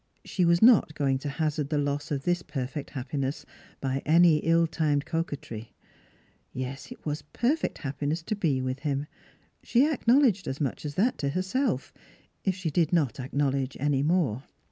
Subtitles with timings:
[0.25, 3.45] She was not going to hazard the loss of this perfect happiness
[3.79, 5.75] by any ill timed coquetry.
[6.51, 9.05] Yes, it was perfect happiness to be with him.
[9.61, 11.93] She acknowledged as much as that to herself,
[12.43, 14.41] if she did not acknowledge any more.